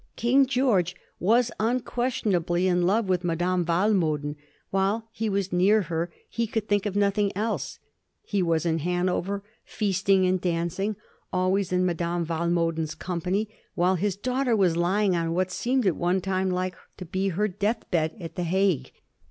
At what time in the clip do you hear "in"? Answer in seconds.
2.65-2.87, 8.65-8.79, 11.71-11.85